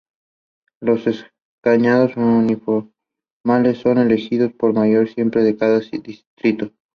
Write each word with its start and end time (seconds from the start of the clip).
Los 0.79 1.05
escaños 1.05 2.17
uninominales 2.17 3.77
son 3.77 3.99
elegidos 3.99 4.51
por 4.51 4.73
mayoría 4.73 5.13
simple 5.13 5.47
en 5.47 5.55
cada 5.55 5.77
distrito. 5.79 6.71